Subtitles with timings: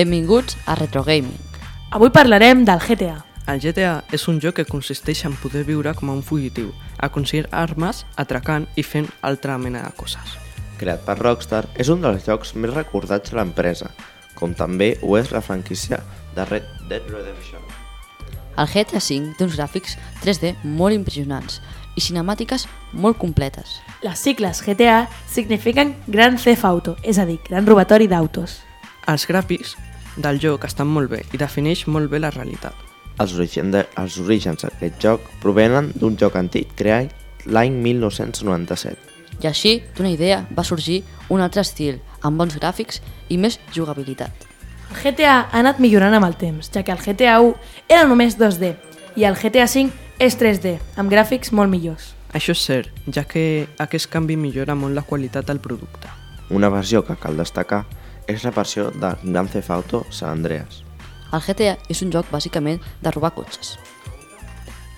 [0.00, 1.36] Benvinguts a Retro Gaming.
[1.90, 3.18] Avui parlarem del GTA.
[3.52, 6.70] El GTA és un joc que consisteix en poder viure com a un fugitiu,
[7.04, 10.38] aconseguir armes, atracant i fent altra mena de coses.
[10.80, 13.90] creat per Rockstar, és un dels jocs més recordats de l'empresa,
[14.32, 16.00] com també ho és la franquícia
[16.32, 17.60] de Red Dead Redemption.
[18.56, 21.60] El GTA V té uns gràfics 3D molt impressionants
[21.92, 23.82] i cinemàtiques molt completes.
[24.00, 28.62] Les sigles GTA signifiquen Gran Theft Auto, és a dir, gran robatori d'autos.
[29.04, 29.76] Els gràfics
[30.22, 32.74] del joc estan molt bé i defineix molt bé la realitat.
[33.20, 37.12] Els, origen de, els orígens d'aquest joc provenen d'un joc antic creat
[37.46, 38.96] l'any 1997.
[39.40, 44.46] I així, d'una idea, va sorgir un altre estil, amb bons gràfics i més jugabilitat.
[44.90, 47.54] El GTA ha anat millorant amb el temps, ja que el GTA 1
[47.88, 48.74] era només 2D
[49.16, 52.12] i el GTA 5 és 3D, amb gràfics molt millors.
[52.36, 56.10] Això és cert, ja que aquest canvi millora molt la qualitat del producte.
[56.50, 57.84] Una versió que cal destacar
[58.30, 60.82] és la versió de Grand Theft Auto San Andreas.
[61.32, 63.76] El GTA és un joc bàsicament de robar cotxes.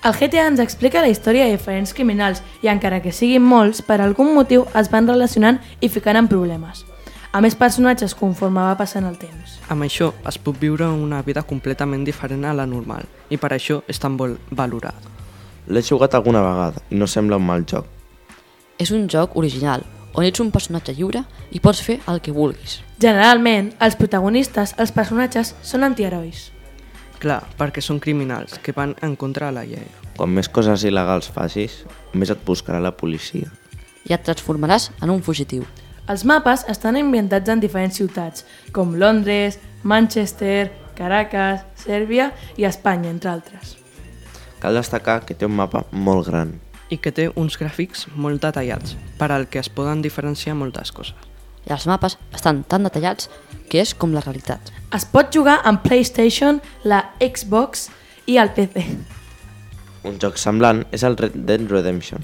[0.03, 4.01] El GTA ens explica la història de diferents criminals i encara que siguin molts, per
[4.01, 6.83] algun motiu es van relacionant i ficant en problemes.
[7.33, 9.55] A més personatges conforme va passant el temps.
[9.73, 13.79] Amb això es pot viure una vida completament diferent a la normal i per això
[13.87, 15.07] és tan vol valorat.
[15.71, 17.87] L'he jugat alguna vegada i no sembla un mal joc.
[18.77, 19.81] És un joc original,
[20.13, 22.79] on ets un personatge lliure i pots fer el que vulguis.
[23.01, 26.51] Generalment, els protagonistes, els personatges, són antiherois.
[27.23, 29.85] Clar, perquè són criminals que van en contra de la llei.
[30.17, 33.49] Com més coses il·legals facis, més et buscarà la policia.
[34.03, 35.63] I et transformaràs en un fugitiu.
[36.11, 38.43] Els mapes estan ambientats en diferents ciutats,
[38.75, 43.77] com Londres, Manchester, Caracas, Sèrbia i Espanya, entre altres.
[44.59, 46.57] Cal destacar que té un mapa molt gran.
[46.93, 51.17] I que té uns gràfics molt detallats, per al que es poden diferenciar moltes coses.
[51.65, 53.29] I els mapes estan tan detallats
[53.71, 54.69] que és com la realitat.
[54.93, 57.87] Es pot jugar amb PlayStation, la Xbox
[58.29, 58.83] i el PC.
[60.05, 62.21] Un joc semblant és el Red Dead Redemption.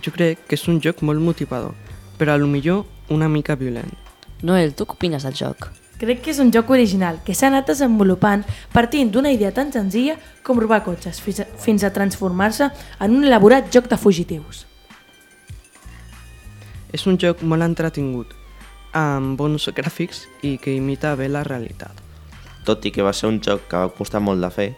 [0.00, 1.74] Jo crec que és un joc molt motivador,
[2.16, 3.92] però a lo millor una mica violent.
[4.42, 5.68] Noel, tu què opines del joc?
[5.96, 8.42] Crec que és un joc original que s'ha anat desenvolupant
[8.72, 12.68] partint d'una idea tan senzilla com robar cotxes fins a, fins a transformar-se
[13.00, 14.66] en un elaborat joc de fugitius.
[16.92, 18.34] És un joc molt entretingut,
[18.92, 21.96] amb bons gràfics i que imita bé la realitat.
[22.68, 24.68] Tot i que va ser un joc que va costar molt de fer,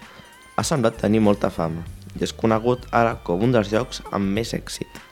[0.54, 1.82] ha semblat tenir molta fama
[2.14, 5.02] i és conegut ara com un dels jocs amb més èxit.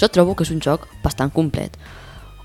[0.00, 1.76] Jo trobo que és un joc bastant complet,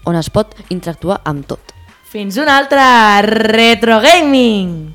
[0.03, 1.74] on es pot interactuar amb tot.
[2.05, 2.81] Fins un altre
[3.25, 4.94] Retro Gaming!